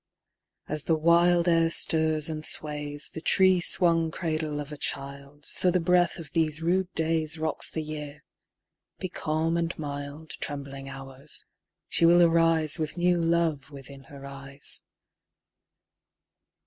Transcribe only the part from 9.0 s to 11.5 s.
calm and mild, Trembling Hours,